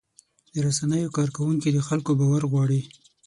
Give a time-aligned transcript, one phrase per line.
[0.53, 2.81] د رسنیو کارکوونکي د خلکو باور غواړي.